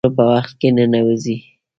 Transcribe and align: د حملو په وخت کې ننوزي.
د 0.01 0.03
حملو 0.03 0.15
په 0.17 0.23
وخت 0.31 0.53
کې 0.59 0.69
ننوزي. 0.75 1.37